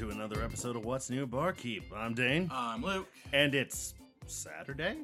[0.00, 1.82] To another episode of What's New Barkeep.
[1.94, 3.06] I'm Dane, I'm Luke.
[3.34, 3.92] and it's
[4.26, 4.96] Saturday.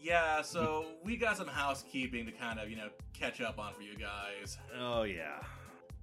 [0.00, 3.82] Yeah, so we got some housekeeping to kind of, you know, catch up on for
[3.82, 4.58] you guys.
[4.76, 5.44] Oh, yeah.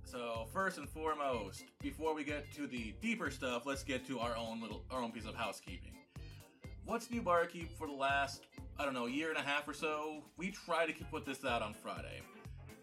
[0.05, 4.37] So, first and foremost, before we get to the deeper stuff, let's get to our
[4.37, 5.97] own little our own piece of housekeeping.
[6.85, 8.43] What's new barkeep for the last,
[8.79, 10.23] I don't know, year and a half or so?
[10.37, 12.21] We tried to put this out on Friday,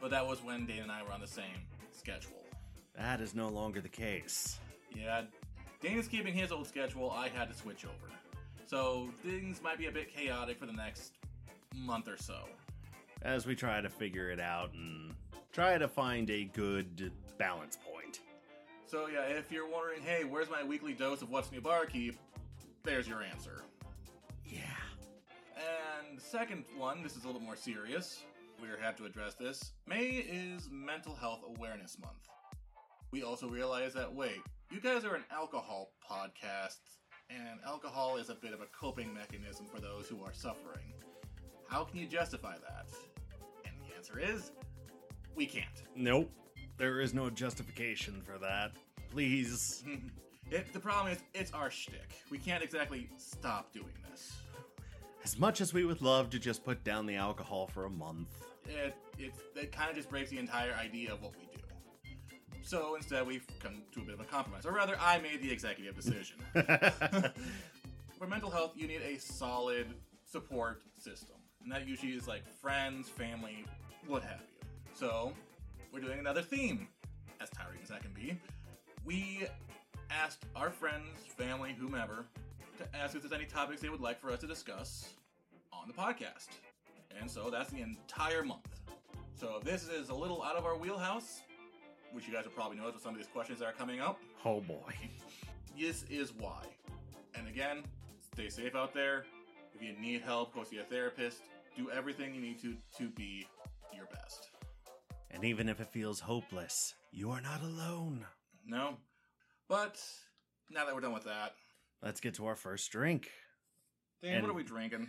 [0.02, 2.44] but that was when Dane and I were on the same schedule.
[2.94, 4.58] That is no longer the case.
[4.94, 5.22] Yeah,
[5.80, 7.10] Dane is keeping his old schedule.
[7.10, 8.12] I had to switch over.
[8.66, 11.12] So things might be a bit chaotic for the next
[11.74, 12.48] month or so.
[13.22, 15.14] As we try to figure it out and
[15.52, 18.20] try to find a good balance point.
[18.86, 22.16] So yeah, if you're wondering, hey, where's my weekly dose of what's new barkeep?
[22.82, 23.62] There's your answer.
[24.44, 24.60] Yeah.
[25.56, 28.22] And the second one, this is a little more serious.
[28.60, 29.72] We have to address this.
[29.86, 32.28] May is Mental Health Awareness Month.
[33.10, 36.78] We also realize that wait, you guys are an alcohol podcast,
[37.30, 40.92] and alcohol is a bit of a coping mechanism for those who are suffering.
[41.68, 42.86] How can you justify that?
[43.64, 44.52] And the answer is,
[45.34, 45.66] we can't.
[45.94, 46.30] Nope.
[46.78, 48.72] There is no justification for that.
[49.10, 49.84] Please.
[50.48, 52.22] It, the problem is, it's our shtick.
[52.30, 54.36] We can't exactly stop doing this.
[55.24, 58.28] As much as we would love to just put down the alcohol for a month.
[58.68, 61.55] it it it kind of just breaks the entire idea of what we do.
[62.66, 65.52] So instead, we've come to a bit of a compromise, or rather, I made the
[65.52, 66.38] executive decision.
[68.18, 69.86] For mental health, you need a solid
[70.24, 73.64] support system, and that usually is like friends, family,
[74.08, 74.68] what have you.
[74.94, 75.32] So
[75.92, 76.88] we're doing another theme,
[77.40, 78.36] as tiring as that can be.
[79.04, 79.46] We
[80.10, 82.26] asked our friends, family, whomever,
[82.78, 85.10] to ask if there's any topics they would like for us to discuss
[85.72, 86.48] on the podcast.
[87.16, 88.66] And so that's the entire month.
[89.36, 91.42] So if this is a little out of our wheelhouse,
[92.12, 94.18] which you guys will probably notice with some of these questions that are coming up,
[94.44, 94.92] oh boy.
[95.78, 96.62] this is why.
[97.34, 97.82] And again,
[98.32, 99.24] stay safe out there.
[99.74, 101.42] If you need help, go see a therapist.
[101.76, 103.46] Do everything you need to to be
[103.94, 104.48] your best.
[105.30, 108.24] And even if it feels hopeless, you are not alone.
[108.66, 108.96] No?
[109.68, 110.00] But
[110.70, 111.54] now that we're done with that,
[112.02, 113.30] Let's get to our first drink.
[114.22, 115.08] Dan, And- what are we drinking?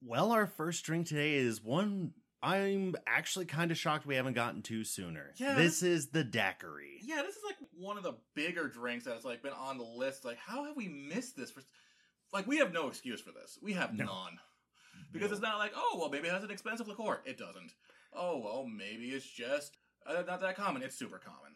[0.00, 2.12] Well, our first drink today is one
[2.42, 5.32] I'm actually kind of shocked we haven't gotten to sooner.
[5.36, 5.54] Yeah.
[5.54, 7.00] This is the daiquiri.
[7.02, 10.24] Yeah, this is like one of the bigger drinks that's like been on the list.
[10.24, 11.50] Like, how have we missed this?
[11.50, 11.62] For
[12.32, 13.58] like, we have no excuse for this.
[13.62, 14.04] We have No.
[14.04, 14.38] none
[15.12, 17.20] because it's not like, oh, well, maybe it has an expensive liqueur.
[17.24, 17.72] It doesn't.
[18.12, 20.82] Oh, well, maybe it's just uh, not that common.
[20.82, 21.54] It's super common.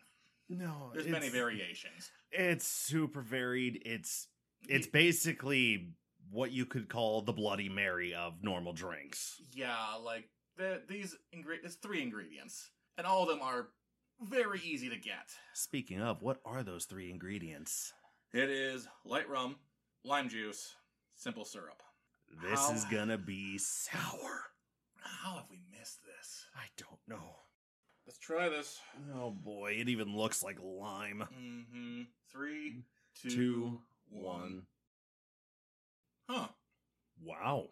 [0.49, 2.11] No, There's many variations.
[2.31, 3.83] It's super varied.
[3.87, 4.27] It's
[4.69, 5.93] it's basically
[6.31, 9.41] what you could call the Bloody Mary of normal drinks.
[9.53, 11.75] Yeah, like the, these ingredients.
[11.77, 13.69] It's three ingredients, and all of them are
[14.21, 15.29] very easy to get.
[15.55, 17.93] Speaking of, what are those three ingredients?
[18.33, 19.57] It is light rum,
[20.05, 20.75] lime juice,
[21.17, 21.83] simple syrup.
[22.43, 24.45] This How- is gonna be sour.
[25.01, 26.47] How have we missed this?
[26.57, 27.37] I don't know.
[28.07, 28.81] Let's try this.
[29.15, 31.25] Oh boy, it even looks like lime.
[31.39, 32.03] Mm-hmm.
[32.33, 32.83] Three,
[33.21, 34.33] two, Two, one.
[34.35, 34.63] one.
[36.29, 36.49] Huh.
[37.23, 37.69] Wow.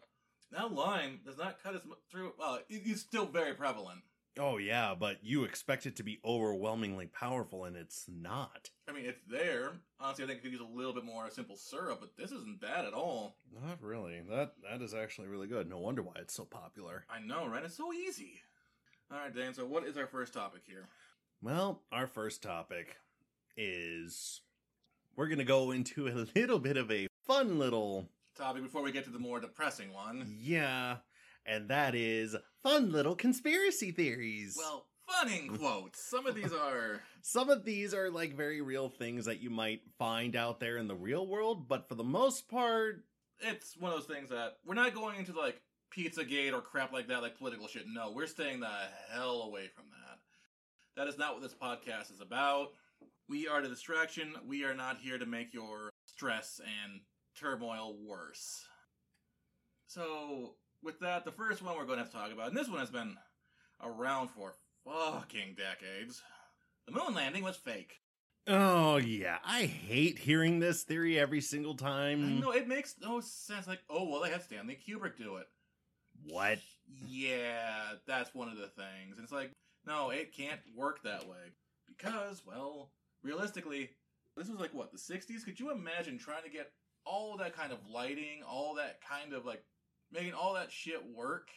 [0.53, 2.33] Now lime does not cut as much through.
[2.39, 4.03] Well, it- it's still very prevalent.
[4.39, 8.71] Oh yeah, but you expect it to be overwhelmingly powerful, and it's not.
[8.89, 9.73] I mean, it's there.
[9.99, 12.31] Honestly, I think I could use a little bit more a simple syrup, but this
[12.31, 13.37] isn't bad at all.
[13.53, 14.21] Not really.
[14.29, 15.69] That that is actually really good.
[15.69, 17.05] No wonder why it's so popular.
[17.11, 17.65] I know, right?
[17.65, 18.41] It's so easy.
[19.11, 19.53] All right, Dan.
[19.53, 20.89] So, what is our first topic here?
[21.43, 22.97] Well, our first topic
[23.57, 24.41] is
[25.17, 28.09] we're gonna go into a little bit of a fun little
[28.41, 30.35] Topic before we get to the more depressing one.
[30.41, 30.97] yeah,
[31.45, 34.57] and that is fun little conspiracy theories.
[34.57, 36.03] Well, fun in quotes.
[36.03, 37.03] Some of these are.
[37.21, 40.89] some of these are like very real things that you might find out there in
[40.89, 43.05] the real world, but for the most part,
[43.41, 45.61] It's one of those things that we're not going into like
[45.95, 47.85] Pizzagate or crap like that, like political shit.
[47.93, 48.71] No, we're staying the
[49.13, 50.19] hell away from that.
[50.97, 52.69] That is not what this podcast is about.
[53.29, 54.33] We are the distraction.
[54.47, 57.01] We are not here to make your stress and
[57.41, 58.63] turmoil worse.
[59.87, 62.69] So, with that, the first one we're going to have to talk about, and this
[62.69, 63.17] one has been
[63.83, 64.53] around for
[64.85, 66.23] fucking decades.
[66.87, 67.95] The moon landing was fake.
[68.47, 72.41] Oh yeah, I hate hearing this theory every single time.
[72.41, 73.67] No, it makes no sense.
[73.67, 75.47] Like, oh well, they had Stanley Kubrick do it.
[76.25, 76.59] What?
[77.07, 79.17] Yeah, that's one of the things.
[79.17, 79.53] And it's like,
[79.87, 81.53] no, it can't work that way
[81.87, 82.91] because, well,
[83.23, 83.91] realistically,
[84.37, 85.45] this was like what the '60s.
[85.45, 86.73] Could you imagine trying to get
[87.05, 89.63] all that kind of lighting, all that kind of like
[90.13, 91.49] making all that shit work?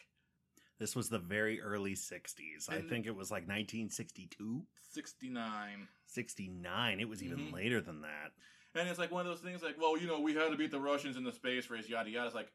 [0.78, 2.68] This was the very early 60s.
[2.68, 4.62] I think it was like 1962,
[4.92, 5.88] 69.
[6.06, 7.00] 69.
[7.00, 7.52] It was even Mhm.
[7.52, 8.32] later than that.
[8.74, 10.72] And it's like one of those things like, well, you know, we had to beat
[10.72, 12.26] the Russians in the space race, yada yada.
[12.26, 12.52] It's like,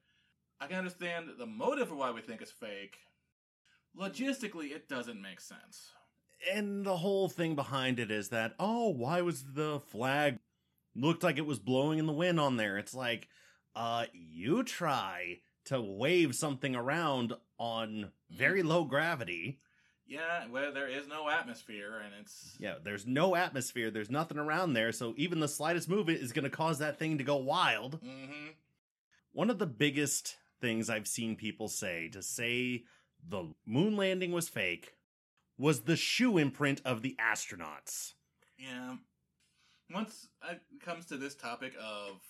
[0.60, 2.98] I can understand the motive for why we think it's fake.
[3.98, 5.92] Logistically, it doesn't make sense.
[6.52, 10.40] And the whole thing behind it is that, oh, why was the flag
[11.00, 12.78] looked like it was blowing in the wind on there?
[12.78, 13.28] It's like,
[13.76, 19.60] uh, you try to wave something around on very low gravity.
[20.08, 24.74] Yeah, where there is no atmosphere, and it's Yeah, there's no atmosphere, there's nothing around
[24.74, 28.00] there, so even the slightest movement is going to cause that thing to go wild.
[28.02, 28.48] hmm
[29.32, 32.84] One of the biggest things I've seen people say to say
[33.28, 34.96] the moon landing was fake
[35.58, 38.14] was the shoe imprint of the astronauts.
[38.58, 38.96] Yeah.
[39.94, 42.22] Once it comes to this topic of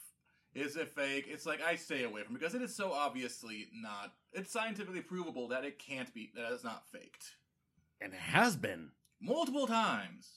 [0.55, 3.67] is it fake, it's like I stay away from it because it is so obviously
[3.73, 4.13] not.
[4.33, 7.35] It's scientifically provable that it can't be that it's not faked
[8.01, 8.91] And it has been.
[9.21, 10.27] multiple times.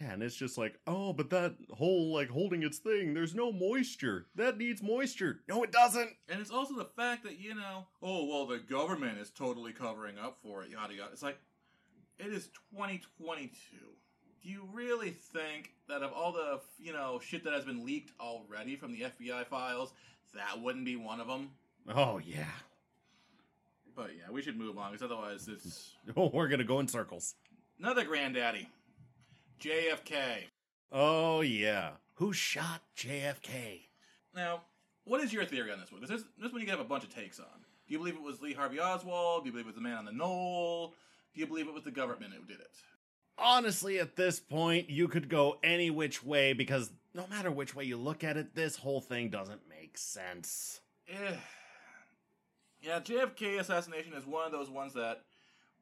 [0.00, 3.52] Yeah, and it's just like, oh, but that whole like holding its thing, there's no
[3.52, 4.28] moisture.
[4.34, 5.40] That needs moisture.
[5.46, 6.10] No, it doesn't.
[6.26, 10.18] And it's also the fact that, you know, oh, well, the government is totally covering
[10.18, 11.10] up for it, yada yada.
[11.12, 11.38] It's like,
[12.18, 13.76] it is 2022.
[14.42, 18.12] Do you really think that of all the, you know, shit that has been leaked
[18.20, 19.92] already from the FBI files,
[20.34, 21.50] that wouldn't be one of them?
[21.94, 22.44] Oh yeah.
[23.94, 27.34] But yeah, we should move on, because otherwise it's Oh, we're gonna go in circles.
[27.78, 28.68] another granddaddy.
[29.60, 30.44] JFK.
[30.92, 31.90] Oh yeah.
[32.14, 33.80] Who shot JFK?
[34.34, 34.62] Now,
[35.04, 36.00] what is your theory on this one?
[36.00, 37.46] Because this, this one you can have a bunch of takes on.
[37.86, 39.42] Do you believe it was Lee Harvey Oswald?
[39.42, 40.94] Do you believe it was the man on the knoll?
[41.34, 42.70] Do you believe it was the government who did it?
[43.40, 47.84] Honestly, at this point, you could go any which way because no matter which way
[47.84, 50.80] you look at it, this whole thing doesn't make sense.
[51.08, 51.34] Eh.
[52.82, 55.22] Yeah, JFK assassination is one of those ones that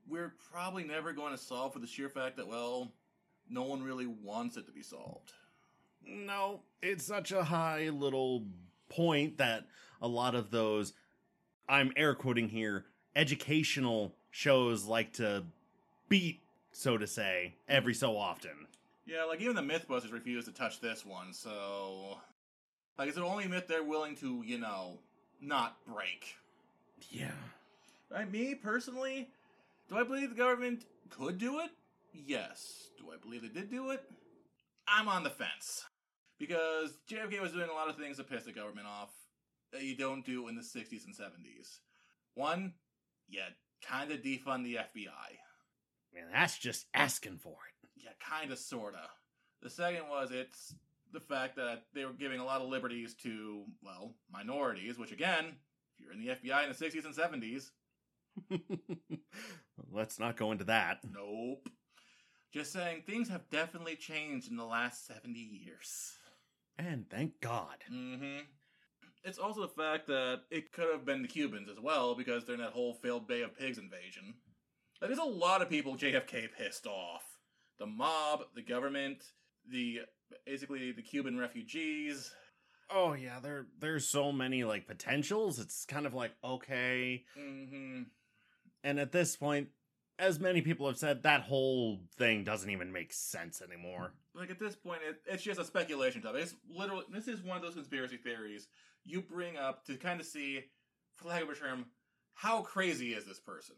[0.09, 2.93] we're probably never going to solve for the sheer fact that, well,
[3.49, 5.33] no one really wants it to be solved.
[6.07, 8.45] No, it's such a high little
[8.89, 9.67] point that
[10.01, 10.93] a lot of those,
[11.69, 15.45] I'm air quoting here, educational shows like to
[16.09, 16.41] beat,
[16.73, 18.67] so to say, every so often.
[19.07, 22.19] Yeah, like even the Mythbusters refuse to touch this one, so.
[22.99, 24.99] Like, it's the only myth they're willing to, you know,
[25.41, 26.35] not break.
[27.11, 27.31] Yeah.
[28.11, 29.29] Right, me personally,
[29.89, 31.71] do I believe the government could do it?
[32.13, 32.89] Yes.
[32.99, 34.03] Do I believe they did do it?
[34.89, 35.85] I'm on the fence.
[36.39, 39.11] Because JFK was doing a lot of things to piss the government off
[39.73, 41.79] that you don't do in the 60s and 70s.
[42.35, 42.75] One,
[43.29, 43.49] yeah,
[43.87, 45.39] kind of defund the FBI.
[46.23, 47.89] Man, that's just asking for it.
[47.97, 49.09] Yeah, kind of, sorta.
[49.63, 50.75] The second was it's
[51.13, 55.47] the fact that they were giving a lot of liberties to, well, minorities, which again,
[55.95, 57.71] if you're in the FBI in the 60s and 70s,
[59.93, 61.01] Let's not go into that.
[61.13, 61.69] Nope.
[62.53, 66.13] Just saying, things have definitely changed in the last 70 years.
[66.79, 67.77] And thank God.
[67.93, 68.45] Mm-hmm.
[69.25, 72.55] It's also the fact that it could have been the Cubans as well, because they're
[72.55, 74.35] in that whole failed Bay of Pigs invasion.
[75.01, 77.23] Like, there's a lot of people JFK pissed off.
[77.79, 79.23] The mob, the government,
[79.71, 80.01] the
[80.45, 82.33] basically the Cuban refugees.
[82.91, 85.59] Oh yeah, there there's so many like potentials.
[85.59, 88.03] It's kind of like okay, Mm-hmm.
[88.83, 89.69] and at this point,
[90.19, 94.15] as many people have said, that whole thing doesn't even make sense anymore.
[94.35, 96.43] Like at this point, it, it's just a speculation topic.
[96.43, 98.67] It's literally this is one of those conspiracy theories
[99.05, 100.65] you bring up to kind of see,
[101.17, 101.87] for lack of a term,
[102.35, 103.77] how crazy is this person?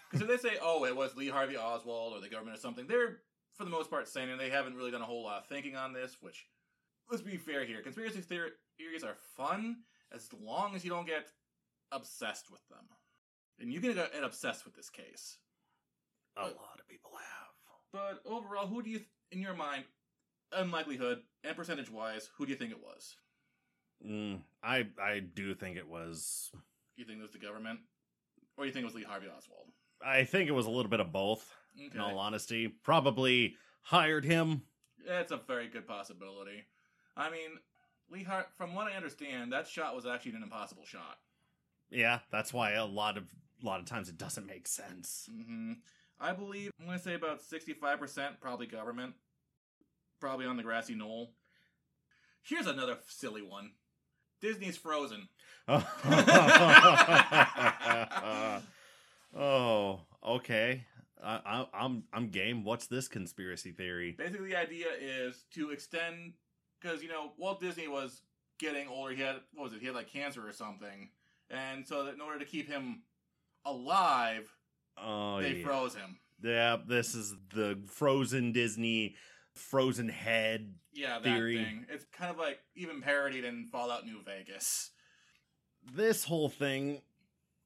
[0.10, 2.86] Because if they say, "Oh, it was Lee Harvey Oswald or the government or something,"
[2.86, 3.18] they're
[3.56, 5.76] for the most part saying and they haven't really done a whole lot of thinking
[5.76, 6.16] on this.
[6.20, 6.46] Which,
[7.10, 9.76] let's be fair here, conspiracy theories are fun
[10.14, 11.28] as long as you don't get
[11.90, 12.84] obsessed with them.
[13.58, 15.38] And you can get obsessed with this case.
[16.36, 17.52] A lot of people have.
[17.92, 19.84] But overall, who do you, th- in your mind,
[20.50, 23.16] unlikelihood and percentage wise, who do you think it was?
[24.06, 26.50] Mm, I I do think it was.
[26.96, 27.80] You think it was the government,
[28.56, 29.68] or you think it was Lee Harvey Oswald?
[30.04, 31.54] I think it was a little bit of both.
[31.76, 31.90] Okay.
[31.94, 34.62] In all honesty, probably hired him.
[35.06, 36.64] It's a very good possibility.
[37.16, 37.50] I mean,
[38.10, 41.18] Lee Hart, from what I understand, that shot was actually an impossible shot.
[41.90, 43.24] Yeah, that's why a lot of
[43.62, 45.28] a lot of times it doesn't make sense.
[45.30, 45.72] hmm
[46.20, 49.14] I believe I'm going to say about 65% probably government,
[50.20, 51.32] probably on the grassy knoll.
[52.42, 53.72] Here's another silly one.
[54.40, 55.28] Disney's Frozen.
[59.36, 60.84] oh, okay.
[61.22, 62.64] I, I, I'm I'm game.
[62.64, 64.14] What's this conspiracy theory?
[64.18, 66.32] Basically, the idea is to extend
[66.80, 68.22] because you know Walt Disney was
[68.58, 69.14] getting older.
[69.14, 69.80] He had what was it?
[69.80, 71.10] He had like cancer or something,
[71.50, 73.02] and so that in order to keep him
[73.64, 74.52] alive,
[74.98, 75.64] Oh they yeah.
[75.64, 76.18] froze him.
[76.42, 79.14] yeah, this is the Frozen Disney
[79.54, 80.74] Frozen head.
[80.92, 81.56] Yeah, that Theory.
[81.58, 81.86] thing.
[81.88, 84.90] It's kind of like even parodied in Fallout New Vegas.
[85.94, 87.00] This whole thing.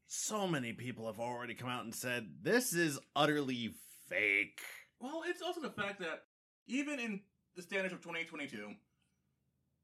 [0.07, 3.75] So many people have already come out and said this is utterly
[4.09, 4.61] fake.
[5.01, 6.23] Well, it's also the fact that
[6.67, 7.21] even in
[7.57, 8.75] the standards of 2022,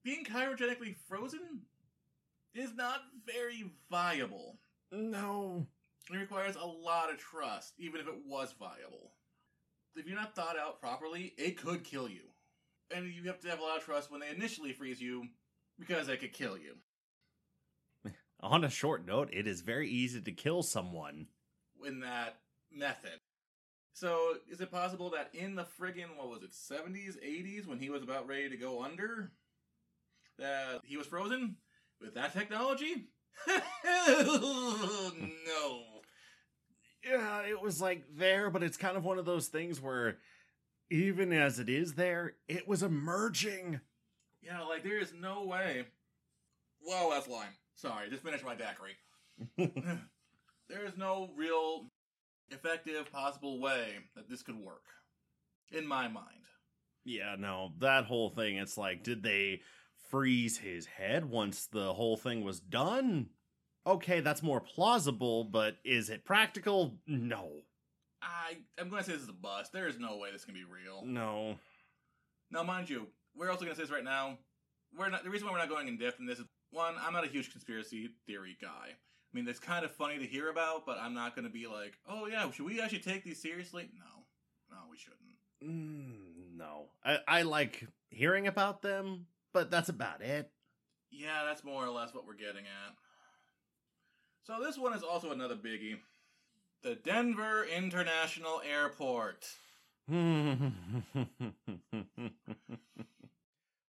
[0.05, 1.63] being cryogenically frozen
[2.55, 4.59] is not very viable.
[4.91, 5.67] No.
[6.13, 9.13] It requires a lot of trust, even if it was viable.
[9.95, 12.23] If you're not thought out properly, it could kill you.
[12.95, 15.29] And you have to have a lot of trust when they initially freeze you,
[15.79, 16.77] because they could kill you.
[18.43, 21.27] On a short note, it is very easy to kill someone.
[21.87, 22.39] in that
[22.71, 23.21] method.
[23.93, 27.91] So, is it possible that in the friggin' what was it, seventies, eighties, when he
[27.91, 29.33] was about ready to go under,
[30.39, 31.57] that he was frozen
[32.01, 33.09] with that technology?
[33.49, 33.61] no.
[37.05, 40.19] Yeah, it was like there, but it's kind of one of those things where
[40.91, 43.81] even as it is there, it was emerging.
[44.41, 45.87] Yeah, like there is no way.
[46.81, 47.49] Whoa, that's lime.
[47.75, 48.97] Sorry, just finished my daiquiri.
[50.69, 51.87] there is no real
[52.51, 54.85] effective possible way that this could work,
[55.71, 56.27] in my mind.
[57.05, 59.63] Yeah, no, that whole thing, it's like, did they
[60.11, 63.31] freeze his head once the whole thing was done?
[63.87, 66.99] Okay, that's more plausible, but is it practical?
[67.07, 67.51] No.
[68.23, 69.73] I I'm going to say this is a bust.
[69.73, 71.03] There is no way this can be real.
[71.05, 71.57] No.
[72.53, 74.39] Now, mind you, we're also going to say this right now.
[74.97, 76.95] We're not the reason why we're not going in depth in this is one.
[77.01, 78.89] I'm not a huge conspiracy theory guy.
[78.89, 81.67] I mean, it's kind of funny to hear about, but I'm not going to be
[81.67, 83.89] like, oh yeah, should we actually take these seriously?
[83.95, 84.25] No,
[84.71, 85.21] no, we shouldn't.
[85.65, 86.87] Mm, no.
[87.05, 90.51] I, I like hearing about them, but that's about it.
[91.11, 92.95] Yeah, that's more or less what we're getting at.
[94.45, 95.97] So this one is also another biggie.
[96.83, 99.47] The Denver International Airport.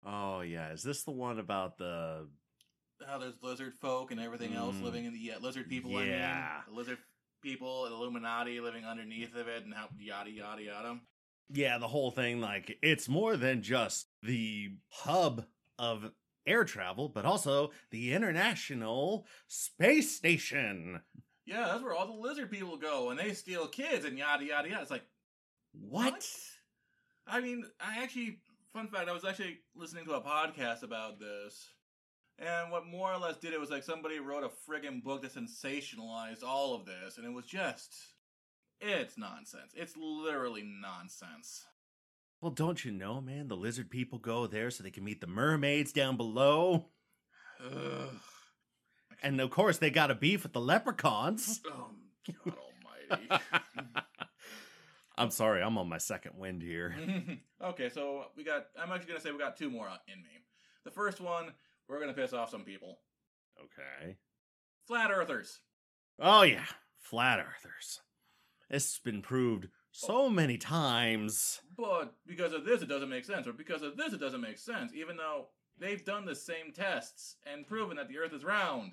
[0.05, 2.27] oh yeah, is this the one about the
[3.07, 4.83] How there's lizard folk and everything else Mm.
[4.83, 5.97] living in the yeah, lizard people.
[5.97, 6.63] I Yeah.
[6.67, 6.99] mean, the lizard
[7.41, 11.01] people, Illuminati living underneath of it, and how yada yada yada.
[11.49, 15.47] Yeah, the whole thing like it's more than just the hub
[15.79, 16.13] of
[16.47, 21.03] air travel, but also the International Space Station.
[21.47, 24.69] Yeah, that's where all the lizard people go, and they steal kids and yada yada
[24.69, 24.83] yada.
[24.83, 25.07] It's like
[25.73, 26.29] What?
[27.27, 28.41] I mean, I actually,
[28.73, 31.69] fun fact, I was actually listening to a podcast about this.
[32.41, 35.35] And what more or less did it was like somebody wrote a friggin' book that
[35.35, 37.95] sensationalized all of this, and it was just.
[38.81, 39.73] It's nonsense.
[39.75, 41.67] It's literally nonsense.
[42.41, 43.49] Well, don't you know, man?
[43.49, 46.87] The lizard people go there so they can meet the mermaids down below.
[47.63, 48.09] Ugh.
[49.23, 51.61] And of course, they got a beef with the leprechauns.
[51.71, 51.91] Oh,
[52.45, 52.55] God
[53.11, 53.45] almighty.
[55.17, 56.95] I'm sorry, I'm on my second wind here.
[57.65, 58.67] okay, so we got.
[58.79, 60.29] I'm actually gonna say we got two more in me.
[60.85, 61.53] The first one,
[61.91, 62.99] we're gonna piss off some people.
[63.59, 64.17] Okay.
[64.87, 65.61] Flat Earthers.
[66.19, 66.65] Oh, yeah.
[66.99, 68.01] Flat earthers.
[68.69, 71.61] This has been proved so many times.
[71.77, 73.47] But because of this, it doesn't make sense.
[73.47, 74.93] Or because of this, it doesn't make sense.
[74.95, 78.93] Even though they've done the same tests and proven that the Earth is round.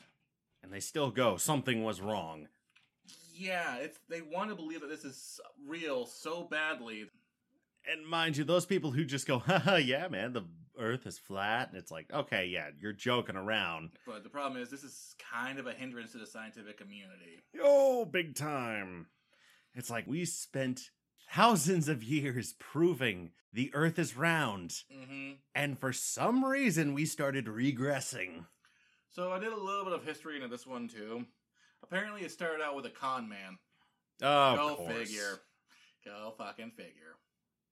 [0.63, 2.48] And they still go, something was wrong.
[3.34, 7.06] Yeah, it's they want to believe that this is real so badly.
[7.91, 10.44] And mind you, those people who just go, haha, yeah, man, the
[10.79, 11.70] earth is flat.
[11.70, 13.91] And it's like, okay, yeah, you're joking around.
[14.06, 17.44] But the problem is, this is kind of a hindrance to the scientific community.
[17.62, 19.08] Oh, big time.
[19.74, 20.89] It's like we spent
[21.34, 24.74] thousands of years proving the earth is round.
[24.91, 28.46] hmm And for some reason, we started regressing.
[29.10, 31.25] So I did a little bit of history into this one too.
[31.84, 33.58] Apparently, it started out with a con man.
[34.22, 35.39] Oh, Go figure.
[36.06, 37.15] Go fucking figure.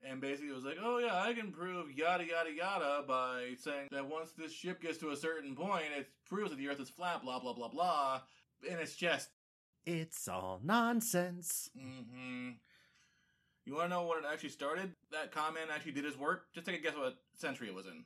[0.08, 3.88] And basically, it was like, oh yeah, I can prove yada yada yada by saying
[3.92, 6.90] that once this ship gets to a certain point, it proves that the Earth is
[6.90, 8.22] flat, blah blah blah blah.
[8.70, 9.30] And it's just
[9.86, 11.70] It's all nonsense.
[11.78, 12.52] Mm-hmm.
[13.66, 14.94] You want to know when it actually started?
[15.12, 16.46] That comment actually did his work?
[16.54, 18.06] Just take a guess what century it was in.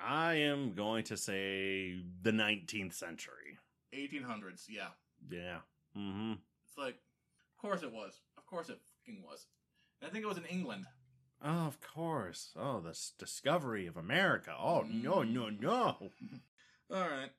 [0.00, 3.58] I am going to say the 19th century.
[3.94, 4.88] 1800s, yeah.
[5.30, 5.58] Yeah.
[5.96, 6.32] Mm-hmm.
[6.66, 8.20] It's like, of course it was.
[8.38, 9.46] Of course it fucking was.
[10.02, 10.86] I think it was in England.
[11.42, 12.50] Oh, of course.
[12.58, 14.54] Oh, the discovery of America.
[14.58, 15.32] Oh, no, mm.
[15.32, 15.96] no, no.
[16.94, 17.30] Alright.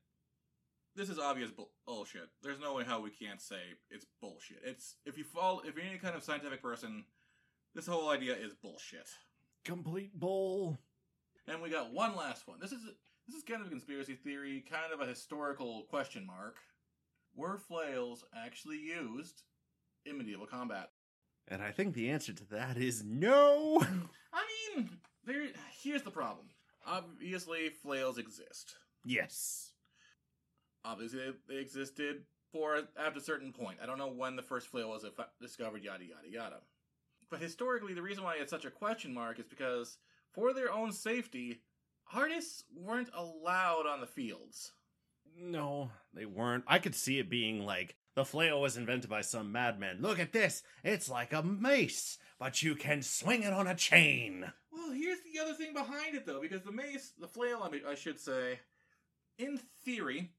[0.96, 2.30] This is obvious bull- bullshit.
[2.42, 4.60] There's no way how we can't say it's bullshit.
[4.64, 7.06] It's, if you fall, if you're any kind of scientific person,
[7.74, 9.08] this whole idea is bullshit.
[9.64, 10.80] Complete bull.
[11.48, 12.60] And we got one last one.
[12.60, 12.82] This is
[13.28, 16.58] this is kind of a conspiracy theory, kind of a historical question mark.
[17.36, 19.44] Were flails actually used
[20.06, 20.90] in medieval combat?
[21.48, 23.82] And I think the answer to that is no.
[24.34, 24.44] I
[24.76, 24.90] mean,
[25.26, 25.48] there.
[25.82, 26.48] Here's the problem.
[26.86, 28.76] Obviously, flails exist.
[29.06, 29.72] yes.
[30.84, 33.78] Obviously, they, existed for after a certain point.
[33.82, 35.06] I don't know when the first flail was
[35.40, 35.84] discovered.
[35.84, 36.56] Yada yada yada.
[37.30, 39.98] But historically, the reason why it's such a question mark is because,
[40.34, 41.62] for their own safety,
[42.14, 44.72] artists weren't allowed on the fields.
[45.38, 46.64] No, they weren't.
[46.68, 50.02] I could see it being like the flail was invented by some madman.
[50.02, 50.64] Look at this.
[50.84, 54.52] It's like a mace, but you can swing it on a chain.
[54.72, 57.82] Well, here's the other thing behind it, though, because the mace, the flail, I, mean,
[57.88, 58.60] I should say,
[59.38, 60.32] in theory,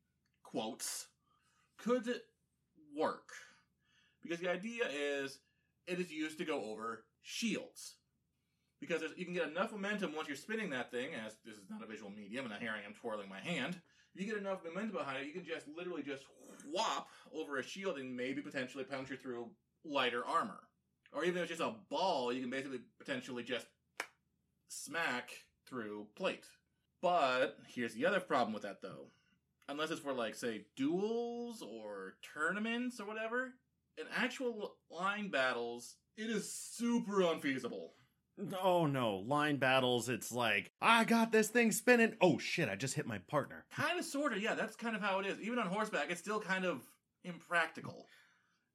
[0.42, 1.06] quotes,
[1.78, 2.20] could
[2.96, 3.30] work.
[4.22, 5.38] Because the idea is
[5.86, 7.96] it is used to go over shields.
[8.80, 11.82] Because you can get enough momentum once you're spinning that thing, as this is not
[11.82, 13.80] a visual medium, and I'm here I am twirling my hand.
[14.14, 16.24] You get enough momentum behind it, you can just literally just
[16.70, 19.50] whop over a shield and maybe potentially puncture through
[19.84, 20.60] lighter armor.
[21.12, 23.66] Or even if it's just a ball, you can basically potentially just
[24.68, 25.30] smack
[25.66, 26.46] through plate.
[27.00, 29.08] But here's the other problem with that though.
[29.68, 33.54] Unless it's for like say duels or tournaments or whatever,
[33.98, 37.94] in actual line battles, it is super unfeasible.
[38.62, 42.14] Oh no, line battles, it's like, I got this thing spinning.
[42.20, 43.64] Oh shit, I just hit my partner.
[43.74, 44.54] Kind of, sort of, yeah.
[44.54, 45.40] That's kind of how it is.
[45.40, 46.82] Even on horseback, it's still kind of
[47.24, 48.06] impractical.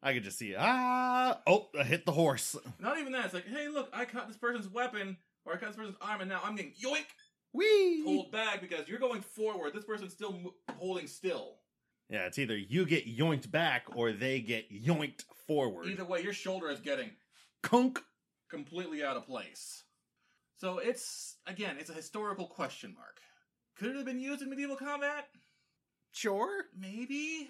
[0.02, 2.56] I could just see, ah, oh, I hit the horse.
[2.80, 3.26] Not even that.
[3.26, 6.22] It's like, hey, look, I cut this person's weapon or I cut this person's arm,
[6.22, 7.06] and now I'm getting yoink
[7.54, 8.04] Whee!
[8.06, 9.74] pulled back because you're going forward.
[9.74, 11.56] This person's still holding still.
[12.10, 15.88] Yeah, it's either you get yoinked back or they get yoinked forward.
[15.88, 17.10] Either way, your shoulder is getting
[17.64, 18.00] Kunk.
[18.50, 19.84] Completely out of place.
[20.58, 23.20] So it's again, it's a historical question mark.
[23.78, 25.28] Could it have been used in medieval combat?
[26.12, 26.66] Sure.
[26.78, 27.50] Maybe.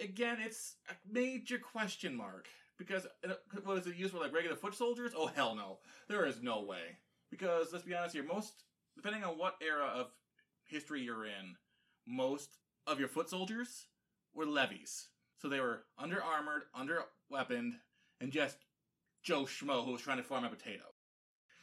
[0.00, 2.46] Again, it's a major question mark
[2.78, 3.34] because uh,
[3.66, 5.12] was it used for like regular foot soldiers?
[5.16, 5.78] Oh hell no,
[6.08, 6.98] there is no way.
[7.30, 8.64] Because let's be honest here, most
[8.96, 10.06] depending on what era of
[10.64, 11.56] history you're in,
[12.06, 13.86] most of your foot soldiers
[14.34, 15.08] were levies.
[15.38, 17.74] So they were under armored, under weaponed,
[18.20, 18.58] and just
[19.22, 20.84] Joe Schmo who was trying to farm a potato.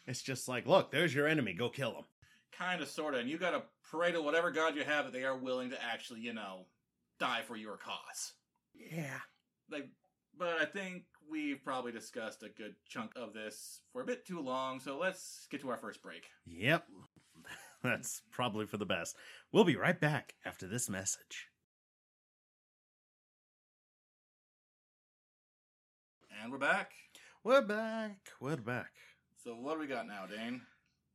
[0.06, 1.54] It's just like, look, there's your enemy.
[1.54, 2.06] Go kill him.
[2.58, 3.20] Kind of, sort of.
[3.22, 5.84] And you got to pray to whatever god you have that they are willing to
[5.84, 6.65] actually, you know,
[7.20, 8.34] die for your cause.
[8.74, 9.20] Yeah.
[9.70, 9.89] Like,
[10.38, 14.39] but I think we've probably discussed a good chunk of this for a bit too
[14.39, 14.80] long.
[14.80, 16.24] So let's get to our first break.
[16.46, 16.86] Yep.
[17.84, 19.15] That's probably for the best.
[19.52, 21.48] We'll be right back after this message.
[26.41, 26.91] And we're back.
[27.48, 28.18] We're back.
[28.42, 28.92] We're back.
[29.42, 30.64] So what do we got now, Dane?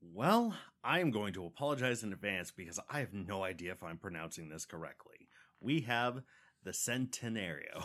[0.00, 3.98] Well, I am going to apologize in advance because I have no idea if I'm
[3.98, 5.28] pronouncing this correctly.
[5.60, 6.22] We have
[6.64, 7.84] the Centenario.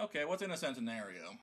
[0.00, 1.38] Okay, what's in a centenario?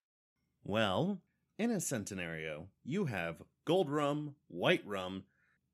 [0.64, 1.20] Well,
[1.60, 5.24] in a Centenario, you have gold rum, white rum,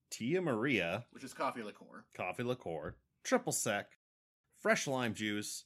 [0.10, 2.06] Tia Maria, Which is coffee liqueur.
[2.16, 3.92] coffee liqueur, triple sec,
[4.58, 5.66] fresh lime juice,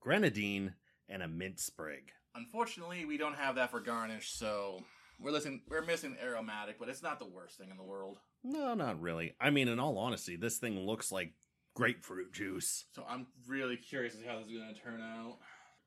[0.00, 0.72] grenadine,
[1.06, 2.12] and a mint sprig.
[2.36, 4.82] Unfortunately, we don't have that for garnish, so
[5.20, 5.62] we're listening.
[5.68, 8.18] We're missing aromatic, but it's not the worst thing in the world.
[8.44, 9.34] No, not really.
[9.40, 11.32] I mean, in all honesty, this thing looks like
[11.74, 12.84] grapefruit juice.
[12.94, 15.38] So I'm really curious as to how this is going to turn out.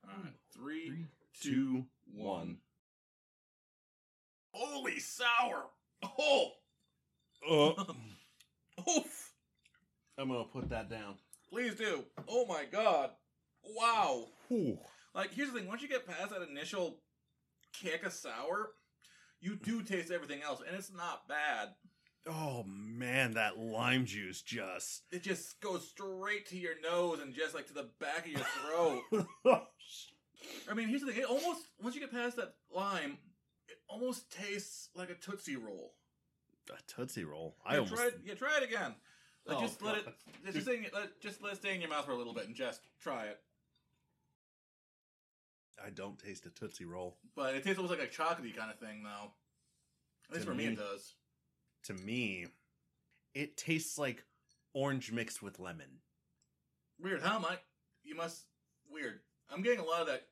[0.04, 1.06] All right, three,
[1.40, 2.58] two, two, one.
[4.54, 5.66] Holy sour!
[6.04, 6.52] Oh,
[7.48, 7.84] Uh,
[8.90, 9.32] oof!
[10.18, 11.16] I'm gonna put that down.
[11.50, 12.04] Please do.
[12.28, 13.12] Oh my god!
[13.64, 14.26] Wow!
[14.48, 14.80] Whew.
[15.14, 17.02] Like, here's the thing: once you get past that initial
[17.74, 18.72] kick of sour,
[19.42, 21.70] you do taste everything else, and it's not bad.
[22.28, 25.04] Oh man, that lime juice just.
[25.12, 28.42] It just goes straight to your nose and just like to the back of your
[28.42, 29.02] throat.
[29.46, 29.64] Oh,
[30.72, 33.18] I mean, here's the thing: it almost once you get past that lime,
[33.68, 35.94] it almost tastes like a tootsie roll.
[36.70, 37.56] a tootsie roll.
[37.66, 37.96] I yeah, almost.
[37.96, 38.20] try it.
[38.24, 38.96] Yeah, try it again.
[39.46, 40.06] Like, Oh, just let it.
[40.46, 42.56] Just, just, let, just let it stay in your mouth for a little bit and
[42.56, 43.40] just try it.
[45.86, 47.18] I don't taste a Tootsie Roll.
[47.36, 49.32] But it tastes almost like a chocolatey kind of thing, though.
[50.30, 51.16] At least To for me, me- it does.
[51.86, 52.48] To me,
[53.34, 54.24] it tastes like
[54.74, 56.00] orange mixed with lemon.
[57.02, 57.64] Weird, huh, Mike?
[58.04, 58.44] You must.
[58.92, 59.20] Weird.
[59.50, 60.24] I'm getting a lot of that.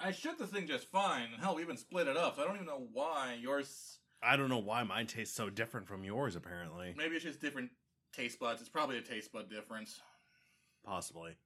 [0.00, 2.46] I shook the thing just fine, and hell, we even split it up, so I
[2.46, 3.98] don't even know why yours.
[4.22, 6.94] I don't know why mine tastes so different from yours, apparently.
[6.96, 7.70] Maybe it's just different
[8.12, 8.60] taste buds.
[8.60, 10.00] It's probably a taste bud difference.
[10.84, 11.36] Possibly.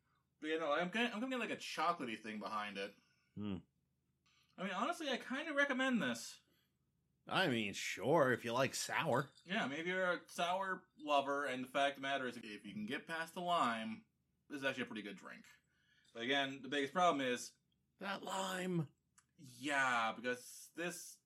[0.41, 2.95] But you know, I'm getting, I'm getting like a chocolatey thing behind it.
[3.39, 3.57] Hmm.
[4.59, 6.37] I mean, honestly, I kind of recommend this.
[7.29, 9.29] I mean, sure, if you like sour.
[9.51, 12.73] Yeah, maybe you're a sour lover, and the fact of the matter is, if you
[12.73, 14.03] can get past the lime,
[14.49, 15.43] this is actually a pretty good drink.
[16.15, 17.51] But again, the biggest problem is,
[18.01, 18.87] That lime.
[19.61, 21.17] yeah, because this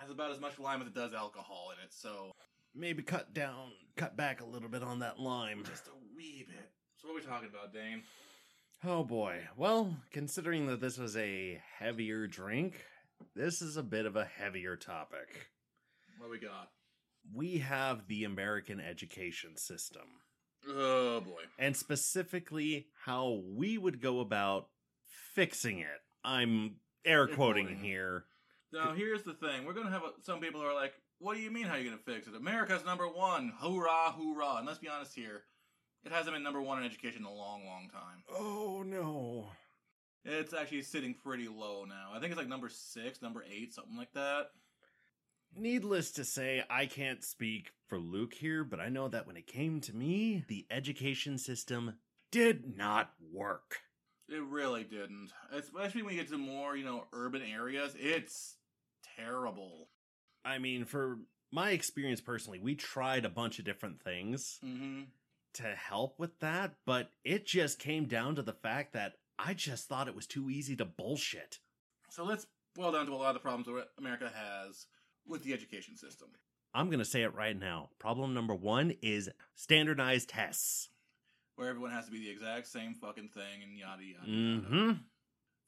[0.00, 2.32] has about as much lime as it does alcohol in it, so
[2.74, 5.62] Maybe cut down, cut back a little bit on that lime.
[5.68, 6.70] just a wee bit.
[6.96, 8.02] So what are we talking about, Dane?
[8.84, 9.40] Oh boy.
[9.56, 12.82] Well, considering that this was a heavier drink,
[13.34, 15.50] this is a bit of a heavier topic.
[16.18, 16.70] What we got?
[17.34, 20.06] We have the American education system,
[20.66, 21.42] Oh boy.
[21.58, 24.68] and specifically how we would go about
[25.34, 26.00] fixing it.
[26.24, 28.24] I'm air quoting here.
[28.72, 31.42] Now here's the thing: we're gonna have a, some people who are like, "What do
[31.42, 31.64] you mean?
[31.64, 32.34] How are you gonna fix it?
[32.34, 33.52] America's number one!
[33.60, 35.42] Hoorah, hoorah!" And let's be honest here,
[36.04, 38.22] it hasn't been number one in education in a long, long time.
[38.32, 39.48] Oh no.
[40.24, 42.10] It's actually sitting pretty low now.
[42.14, 44.48] I think it's like number six, number eight, something like that.
[45.56, 49.46] Needless to say, I can't speak for Luke here, but I know that when it
[49.46, 51.94] came to me, the education system
[52.30, 53.78] did not work.
[54.28, 55.30] It really didn't.
[55.52, 57.96] Especially when you get to more, you know, urban areas.
[57.98, 58.56] It's
[59.16, 59.88] terrible.
[60.44, 61.18] I mean, for
[61.50, 65.02] my experience personally, we tried a bunch of different things Mm-hmm.
[65.54, 69.88] To help with that, but it just came down to the fact that I just
[69.88, 71.58] thought it was too easy to bullshit.
[72.10, 74.86] So let's boil down to a lot of the problems that America has
[75.26, 76.28] with the education system.
[76.74, 77.90] I'm going to say it right now.
[77.98, 80.88] Problem number one is standardized tests.
[81.56, 84.26] Where everyone has to be the exact same fucking thing and yada yada.
[84.26, 84.66] yada.
[84.66, 84.92] Mm-hmm.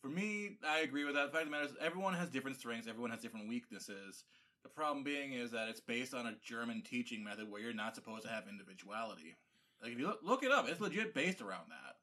[0.02, 1.26] For me, I agree with that.
[1.26, 4.24] The fact of the matter is, everyone has different strengths, everyone has different weaknesses.
[4.62, 7.94] The problem being is that it's based on a German teaching method where you're not
[7.94, 9.36] supposed to have individuality.
[9.82, 11.96] Like, if you look, look it up, it's legit based around that.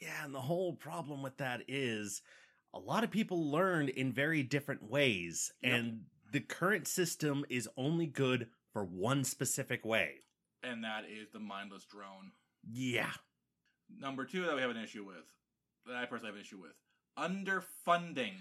[0.00, 2.20] Yeah, and the whole problem with that is
[2.74, 5.72] a lot of people learn in very different ways, Yep.
[5.72, 6.00] and
[6.32, 10.16] the current system is only good for one specific way.
[10.62, 12.32] And that is the mindless drone.
[12.70, 13.12] Yeah.
[13.88, 15.24] Number two that we have an issue with,
[15.86, 16.72] that I personally have an issue with,
[17.18, 18.34] underfunding.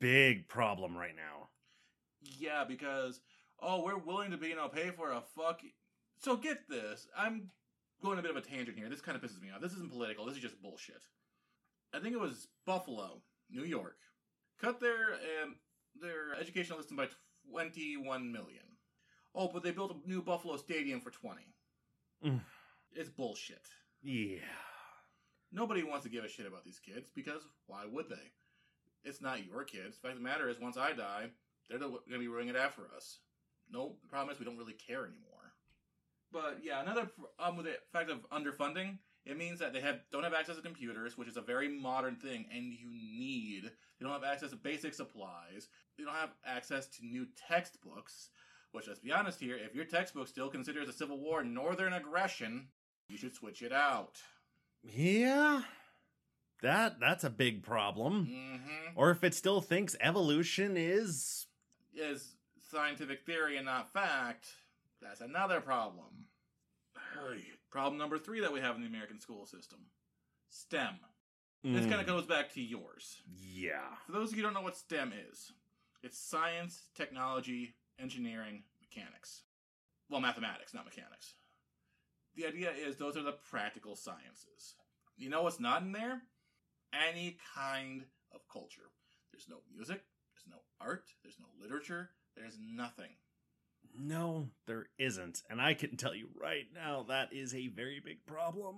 [0.00, 1.48] Big problem right now.
[2.22, 3.20] Yeah, because
[3.60, 5.60] oh, we're willing to be, you know, pay for a fuck.
[6.18, 7.50] So get this, I'm
[8.06, 8.88] going a bit of a tangent here.
[8.88, 9.60] This kind of pisses me off.
[9.60, 10.24] This isn't political.
[10.24, 11.02] This is just bullshit.
[11.92, 13.98] I think it was Buffalo, New York,
[14.60, 15.56] cut their um,
[16.00, 17.08] their educational system by
[17.50, 18.62] twenty one million.
[19.34, 21.54] Oh, but they built a new Buffalo stadium for twenty.
[22.24, 22.40] Mm.
[22.92, 23.66] It's bullshit.
[24.02, 24.38] Yeah.
[25.52, 28.32] Nobody wants to give a shit about these kids because why would they?
[29.04, 29.96] It's not your kids.
[29.96, 31.26] The fact of the matter is, once I die,
[31.68, 33.18] they're going to be ruining it after us.
[33.70, 35.25] No, the problem is we don't really care anymore.
[36.32, 40.24] But yeah, another problem with the fact of underfunding, it means that they have don't
[40.24, 43.64] have access to computers, which is a very modern thing, and you need.
[43.64, 45.68] They don't have access to basic supplies.
[45.96, 48.30] They don't have access to new textbooks.
[48.72, 52.68] Which, let's be honest here, if your textbook still considers the Civil War Northern aggression,
[53.08, 54.18] you should switch it out.
[54.82, 55.62] Yeah.
[56.62, 58.26] That that's a big problem.
[58.26, 58.98] Mm-hmm.
[58.98, 61.46] Or if it still thinks evolution is
[61.94, 62.36] is
[62.70, 64.46] scientific theory and not fact,
[65.00, 66.26] that's another problem.
[67.70, 69.78] Problem number three that we have in the American school system
[70.50, 70.96] STEM.
[71.64, 73.20] This kind of Mm, goes back to yours.
[73.40, 73.96] Yeah.
[74.06, 75.52] For those of you who don't know what STEM is,
[76.02, 79.42] it's science, technology, engineering, mechanics.
[80.08, 81.34] Well, mathematics, not mechanics.
[82.36, 84.76] The idea is those are the practical sciences.
[85.16, 86.22] You know what's not in there?
[86.92, 88.90] Any kind of culture.
[89.32, 93.10] There's no music, there's no art, there's no literature, there's nothing.
[93.98, 95.42] No, there isn't.
[95.48, 98.76] And I can tell you right now that is a very big problem.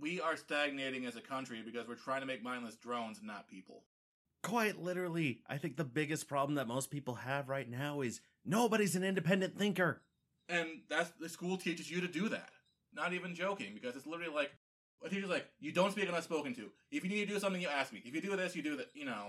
[0.00, 3.84] We are stagnating as a country because we're trying to make mindless drones, not people.
[4.42, 8.96] Quite literally, I think the biggest problem that most people have right now is nobody's
[8.96, 10.02] an independent thinker.
[10.48, 12.50] And that's the school teaches you to do that.
[12.94, 14.52] Not even joking, because it's literally like
[15.04, 16.70] a teacher's like, you don't speak unless spoken to.
[16.90, 18.02] If you need to do something, you ask me.
[18.04, 18.88] If you do this, you do that.
[18.94, 19.28] You know,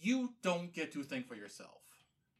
[0.00, 1.80] you don't get to think for yourself.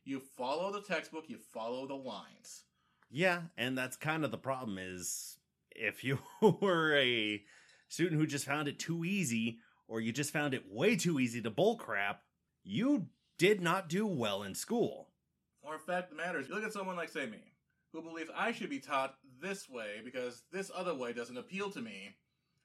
[0.05, 1.25] You follow the textbook.
[1.29, 2.65] You follow the lines.
[3.11, 5.39] Yeah, and that's kind of the problem is
[5.71, 6.19] if you
[6.61, 7.43] were a
[7.89, 11.43] student who just found it too easy or you just found it way too easy
[11.43, 12.17] to bullcrap,
[12.65, 13.07] you
[13.39, 15.09] did not do well in school.
[15.63, 17.53] Or, in fact, the matter is, you look at someone like, say, me,
[17.93, 21.81] who believes I should be taught this way because this other way doesn't appeal to
[21.81, 22.17] me,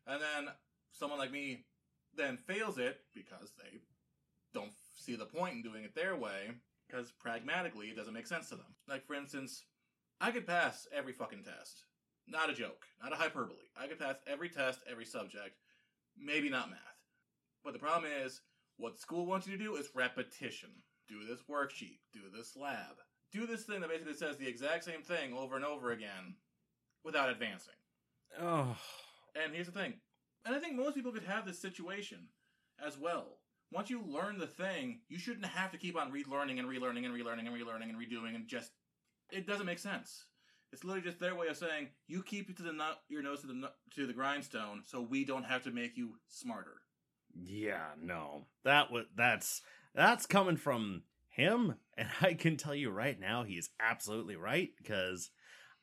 [0.08, 0.54] and then
[0.92, 1.66] someone like me
[2.16, 3.80] then fails it because they
[4.54, 6.52] don't see the point in doing it their way,
[6.88, 8.76] because pragmatically it doesn't make sense to them.
[8.88, 9.64] Like, for instance,
[10.22, 11.84] I could pass every fucking test.
[12.28, 13.58] Not a joke, not a hyperbole.
[13.80, 15.60] I could pass every test, every subject,
[16.18, 16.80] maybe not math.
[17.64, 18.42] But the problem is,
[18.78, 20.70] what school wants you to do is repetition.
[21.08, 22.98] Do this worksheet, do this lab,
[23.32, 26.36] do this thing that basically says the exact same thing over and over again
[27.04, 27.74] without advancing.
[28.42, 28.76] Oh,
[29.42, 29.94] And here's the thing,
[30.46, 32.28] and I think most people could have this situation
[32.86, 33.37] as well.
[33.72, 37.14] Once you learn the thing, you shouldn't have to keep on relearning and relearning and
[37.14, 38.72] relearning and relearning and redoing and just
[39.32, 40.26] it doesn't make sense.
[40.72, 43.42] It's literally just their way of saying you keep it to the nut, your nose
[43.42, 46.82] to the nut, to the grindstone, so we don't have to make you smarter.
[47.34, 48.48] yeah, no.
[48.64, 49.62] That was that's
[49.96, 55.30] that's coming from him, and I can tell you right now he's absolutely right because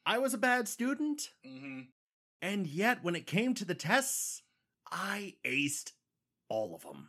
[0.07, 1.81] I was a bad student, hmm
[2.43, 4.43] and yet when it came to the tests,
[4.91, 5.93] I aced
[6.49, 7.09] all of them.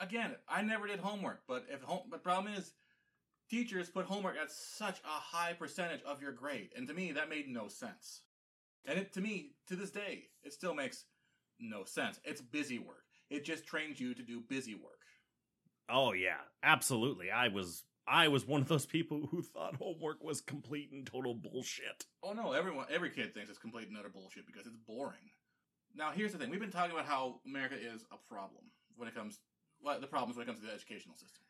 [0.00, 2.72] Again, I never did homework, but if home, but problem is,
[3.50, 7.30] teachers put homework at such a high percentage of your grade, and to me that
[7.30, 8.22] made no sense.
[8.84, 11.04] And it to me to this day it still makes
[11.58, 12.20] no sense.
[12.24, 13.04] It's busy work.
[13.30, 15.00] It just trains you to do busy work.
[15.88, 17.30] Oh yeah, absolutely.
[17.30, 21.34] I was I was one of those people who thought homework was complete and total
[21.34, 22.04] bullshit.
[22.22, 25.30] Oh no, everyone, every kid thinks it's complete and utter bullshit because it's boring.
[25.94, 28.64] Now, here's the thing: we've been talking about how America is a problem
[28.96, 29.40] when it comes,
[30.00, 31.42] the problems when it comes to the educational system.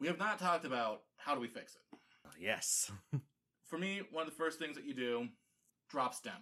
[0.00, 1.98] We have not talked about how do we fix it.
[2.40, 2.90] Yes.
[3.66, 5.28] For me, one of the first things that you do,
[5.90, 6.32] drop STEM,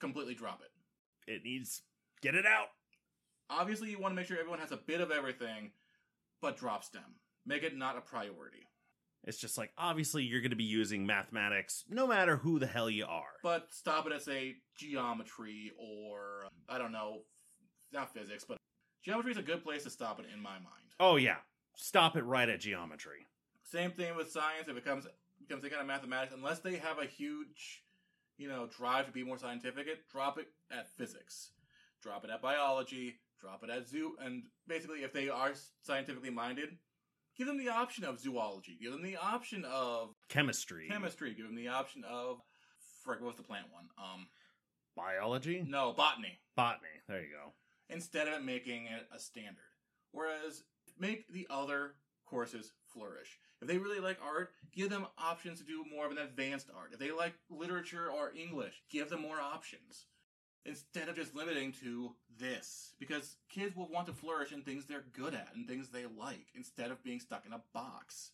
[0.00, 1.30] completely drop it.
[1.30, 1.82] It needs
[2.22, 2.68] get it out.
[3.48, 5.72] Obviously, you want to make sure everyone has a bit of everything,
[6.40, 7.20] but drop STEM.
[7.44, 8.66] Make it not a priority.
[9.24, 12.88] It's just like obviously you're going to be using mathematics no matter who the hell
[12.88, 13.34] you are.
[13.42, 17.22] But stop it at say geometry or I don't know,
[17.92, 18.56] not physics, but
[19.06, 20.90] geometry is a good place to stop it in my mind.
[20.98, 21.36] Oh yeah.
[21.76, 23.26] Stop it right at geometry.
[23.62, 24.64] Same thing with science.
[24.64, 25.06] If it becomes
[25.38, 27.84] becomes any kind of mathematics, unless they have a huge,
[28.36, 31.52] you know, drive to be more scientific, it drop it at physics,
[32.02, 36.70] drop it at biology, drop it at zoo, and basically, if they are scientifically minded,
[37.36, 40.88] give them the option of zoology, give them the option of Chemistry.
[40.88, 42.40] chemistry, give them the option of
[43.04, 43.88] frick, what's the plant one?
[43.98, 44.26] Um,
[44.96, 45.64] Biology?
[45.68, 46.38] no, botany.
[46.56, 46.88] Botany.
[47.06, 47.52] There you go.
[47.88, 49.72] Instead of it making it a standard,
[50.12, 50.64] whereas
[50.98, 51.92] make the other
[52.24, 53.38] courses flourish.
[53.62, 56.90] If they really like art, give them options to do more of an advanced art.
[56.92, 60.06] If they like literature or English, give them more options.
[60.64, 62.94] Instead of just limiting to this.
[62.98, 66.48] Because kids will want to flourish in things they're good at and things they like,
[66.54, 68.32] instead of being stuck in a box.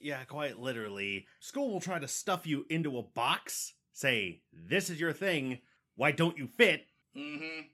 [0.00, 1.26] Yeah, quite literally.
[1.40, 5.58] School will try to stuff you into a box, say, this is your thing,
[5.94, 6.86] why don't you fit?
[7.16, 7.66] Mm-hmm.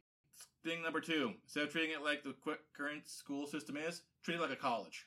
[0.65, 2.35] Thing number two, instead of treating it like the
[2.75, 5.07] current school system is, treat it like a college.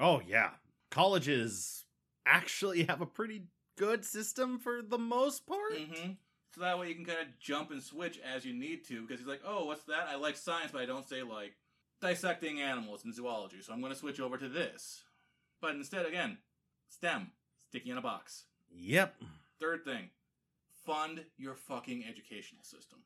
[0.00, 0.50] Oh, yeah.
[0.90, 1.84] Colleges
[2.26, 3.44] actually have a pretty
[3.78, 5.74] good system for the most part.
[5.74, 6.12] Mm-hmm.
[6.52, 9.20] So that way you can kind of jump and switch as you need to, because
[9.20, 10.08] he's like, oh, what's that?
[10.10, 11.54] I like science, but I don't say like
[12.00, 15.04] dissecting animals in zoology, so I'm going to switch over to this.
[15.60, 16.38] But instead, again,
[16.88, 17.30] STEM,
[17.68, 18.46] sticky in a box.
[18.74, 19.14] Yep.
[19.60, 20.10] Third thing,
[20.84, 22.98] fund your fucking educational system.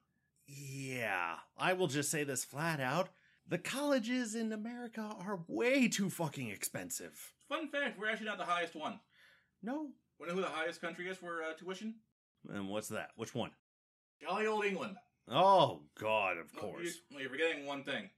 [0.53, 3.11] Yeah, I will just say this flat out.
[3.47, 7.33] The colleges in America are way too fucking expensive.
[7.49, 8.99] Fun fact, we're actually not the highest one.
[9.63, 9.91] No.
[10.19, 11.95] Want to know who the highest country is for uh, tuition?
[12.53, 13.11] And what's that?
[13.17, 13.51] Which one?
[14.21, 14.97] Jolly old England.
[15.29, 16.85] Oh, God, of No, course.
[16.87, 18.11] You, well, you're forgetting one thing.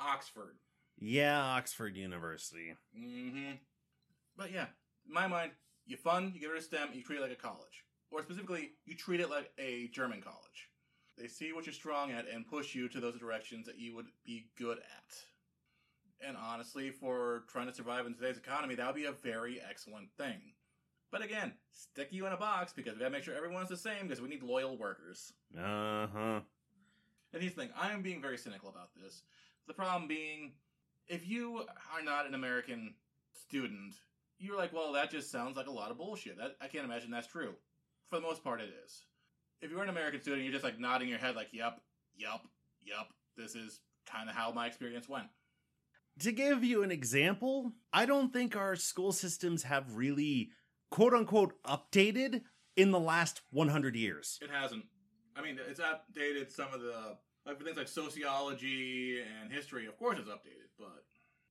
[0.00, 0.56] Oxford.
[0.98, 2.74] Yeah, Oxford University.
[2.98, 3.52] Mm-hmm.
[4.36, 4.66] But yeah,
[5.06, 5.52] in my mind,
[5.86, 7.84] you fund, you give it a STEM, you treat it like a college.
[8.10, 10.68] Or specifically, you treat it like a German college.
[11.18, 14.06] They see what you're strong at and push you to those directions that you would
[14.24, 16.26] be good at.
[16.26, 20.10] And honestly, for trying to survive in today's economy, that would be a very excellent
[20.16, 20.54] thing.
[21.10, 24.02] But again, stick you in a box because we gotta make sure everyone's the same
[24.02, 25.32] because we need loyal workers.
[25.56, 26.40] Uh huh.
[27.32, 29.22] And here's the thing, I am being very cynical about this.
[29.66, 30.52] The problem being,
[31.08, 32.94] if you are not an American
[33.32, 33.94] student,
[34.38, 36.38] you're like, well, that just sounds like a lot of bullshit.
[36.38, 37.54] That, I can't imagine that's true.
[38.08, 39.02] For the most part, it is.
[39.60, 41.80] If you're an American student, you're just like nodding your head, like, yep,
[42.16, 42.40] yep,
[42.84, 45.26] yep, this is kind of how my experience went.
[46.20, 50.50] To give you an example, I don't think our school systems have really,
[50.90, 52.42] quote unquote, updated
[52.76, 54.38] in the last 100 years.
[54.42, 54.84] It hasn't.
[55.36, 57.16] I mean, it's updated some of the
[57.46, 61.04] Like things like sociology and history, of course it's updated, but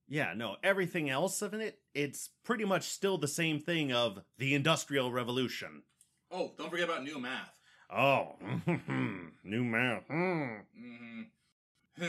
[0.06, 4.54] Yeah, no, everything else of it, it's pretty much still the same thing of the
[4.54, 5.82] Industrial Revolution.
[6.30, 7.57] oh, don't forget about new math.
[7.90, 8.34] Oh,
[9.44, 10.06] new math.
[10.08, 10.60] Mm.
[10.78, 12.02] Mm-hmm.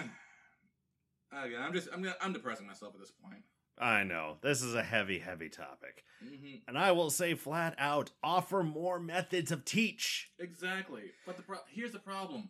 [1.31, 3.43] Again, I'm just I'm gonna, I'm depressing myself at this point.
[3.77, 6.03] I know, this is a heavy, heavy topic.
[6.23, 6.67] Mm-hmm.
[6.67, 10.31] And I will say flat out offer more methods of teach.
[10.37, 11.03] Exactly.
[11.25, 12.49] But the pro- here's the problem.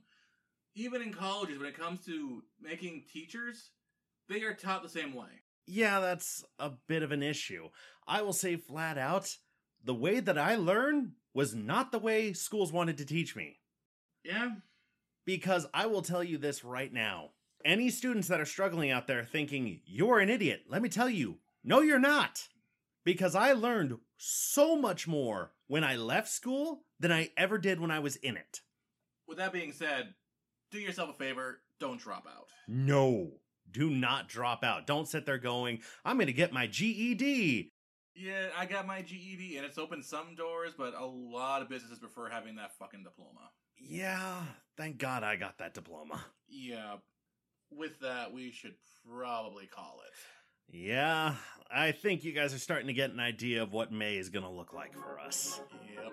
[0.73, 3.69] Even in colleges, when it comes to making teachers,
[4.27, 5.27] they are taught the same way.
[5.67, 7.69] Yeah, that's a bit of an issue.
[8.07, 9.35] I will say flat out
[9.83, 13.59] the way that I learn was not the way schools wanted to teach me.
[14.23, 14.51] Yeah.
[15.25, 17.29] Because I will tell you this right now.
[17.65, 21.37] Any students that are struggling out there thinking, you're an idiot, let me tell you,
[21.63, 22.47] no, you're not.
[23.03, 27.91] Because I learned so much more when I left school than I ever did when
[27.91, 28.61] I was in it.
[29.27, 30.13] With that being said,
[30.71, 31.61] do yourself a favor.
[31.79, 32.47] Don't drop out.
[32.67, 33.31] No,
[33.71, 34.87] do not drop out.
[34.87, 37.71] Don't sit there going, I'm going to get my GED.
[38.19, 41.99] Yeah, I got my GED and it's opened some doors, but a lot of businesses
[41.99, 43.49] prefer having that fucking diploma.
[43.79, 44.41] Yeah,
[44.75, 46.25] thank God I got that diploma.
[46.49, 46.95] Yeah.
[47.71, 48.73] With that, we should
[49.09, 50.75] probably call it.
[50.75, 51.35] Yeah,
[51.71, 54.43] I think you guys are starting to get an idea of what May is going
[54.43, 55.61] to look like for us.
[55.95, 56.11] Yep.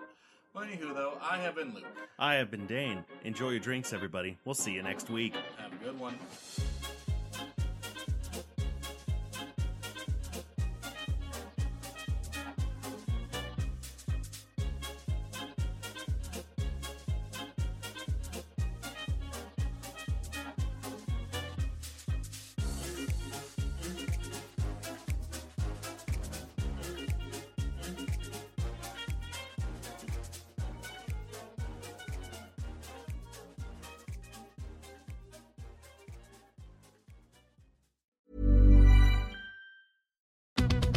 [0.54, 1.84] Well, anywho, though, I have been Luke.
[2.18, 3.04] I have been Dane.
[3.24, 4.38] Enjoy your drinks, everybody.
[4.44, 5.34] We'll see you next week.
[5.58, 6.16] Have a good one.